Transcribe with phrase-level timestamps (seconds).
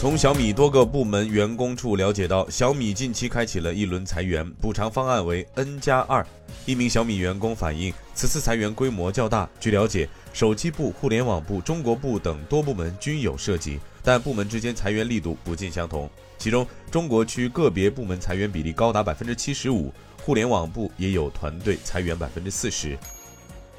[0.00, 6.26] 从小米多个部门员工处了解到，小米近期开启了一轮裁员，补偿方案为 N 加二。
[6.64, 9.46] 一名小米员工反映，此次裁员规模较大。
[9.60, 16.08] 据了解，手机部、互联网部、中国部等多部门均有涉及，但部门之间裁员力度不尽相同。
[16.38, 19.92] 其中，中国区个别部门裁员比例高达百分之七十五，
[20.22, 22.96] 互联网部也有团队裁员百分之四十。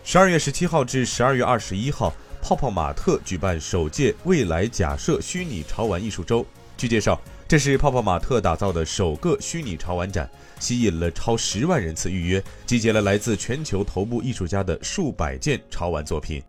[0.03, 2.13] 十二月十七号至十二月二十一号。
[2.41, 6.45] 泡泡玛特举办首届未来假设虚拟潮玩艺术周。
[6.75, 16.41] 据介绍，这是泡泡玛特打造的首个虚拟潮玩展，吸引了超十万人次预约，集结了来自全球头部艺术家的数百件潮玩作品。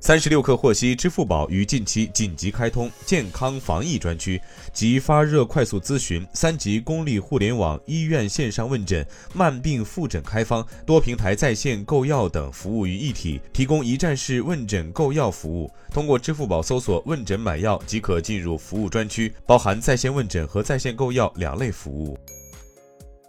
[0.00, 4.40] 三十六氪获悉，支付宝于近期紧急开通健康防疫专区
[4.72, 15.70] 及发热快速咨询、三级公立互联网医院线上问诊、慢病复诊开方、多平台在线购药等服务于一体，提供一站式问诊购药服务。
[15.92, 22.16] 通过支付宝搜索“问诊买药”即可进入服务专区，包含在线问诊和在线购药两类服务。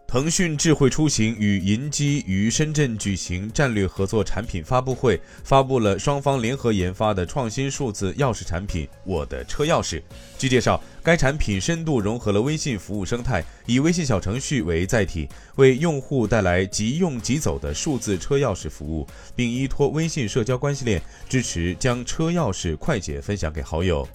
[0.10, 10.02] 腾讯智慧出行与银基于深圳举行战略合作产品发布会，发布了双方联合研发的创新数字钥匙产品“我的车钥匙”。
[10.36, 24.10] 据介绍，该产品深度融合了微信服务生态，以微信小程序为载体，为用户带来即用即走的数字车钥匙服务，并依托微信社交关系链，支持将车钥匙快捷分享给好友。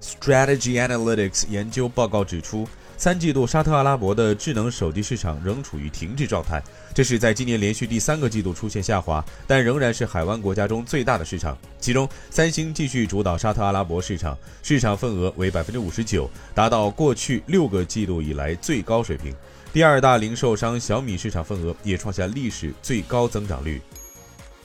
[0.00, 2.68] Strategy Analytics 研究报告指出。
[2.98, 6.62] 三季度，沙特阿拉伯的智能手机市场仍处于停滞状态，
[6.94, 11.58] 这是在今年连续第三个季度出现下滑，但仍然是海湾国家中最大的市场。
[11.78, 19.30] 其中，三星继续主导沙特阿拉伯市场，市场份额为百分之五十九，达到过去六个季度以来最高水平。
[19.74, 23.78] 第二大零售商小米市场份额也创下历史最高增长率。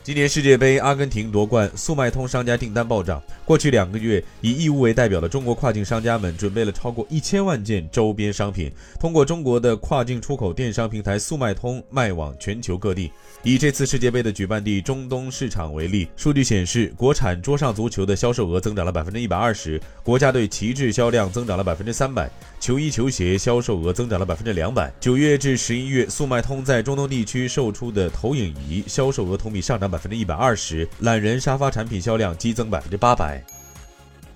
[0.04, 3.22] 今年世界杯，阿根廷夺冠，速卖通商家订单暴涨。
[3.46, 13.12] 过去两个月，以义乌为代表的中国跨境商家们准备了超过一千万件周边商品，通过中国的跨境出口电商平台速卖通卖往全球各地。
[13.44, 24.92] 以这次世界杯的举办地中东市场为例，数据显示，国产桌上足球的销售额增长了百分之一百二十，国家队旗帜销量增长了百分之三百，球衣球鞋销售额增长了百分之两百。
[25.00, 29.92] 九月至十一月，速卖通在中东地区售出的投影仪销售额同比上涨。
[29.92, 33.41] 百分之一百二十，懒人沙发产品销量激增百分之八百。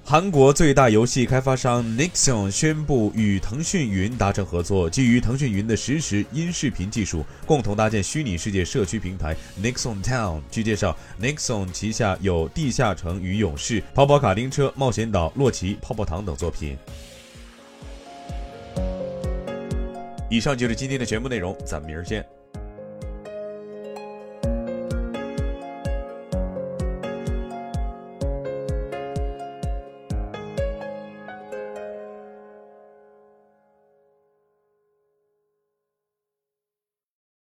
[0.07, 10.43] 韩国最大游戏开发商 Nixon 宣布与腾讯云达成合作，基于腾讯云的实时音视频技术，共同搭建虚拟世界社区平台 Nixon Town。
[10.51, 16.77] 据介绍，Nixon 旗下有《地下城与勇士》、跑跑卡丁车、冒险岛、洛奇、泡泡糖等作品。
[20.29, 22.23] 以上就是今天的全部内容，咱们明儿见。